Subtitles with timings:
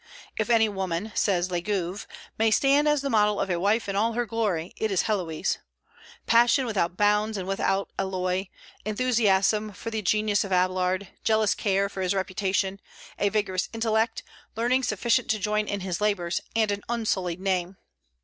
[0.35, 4.13] "If any woman," says Legouvé, "may stand as the model of a wife in all
[4.13, 5.59] her glory, it is Héloïse.
[6.25, 8.47] Passion without bounds and without alloy,
[8.83, 12.79] enthusiasm for the genius of Abélard, jealous care for his reputation,
[13.19, 14.23] a vigorous intellect,
[14.55, 17.77] learning sufficient to join in his labors, and an unsullied name."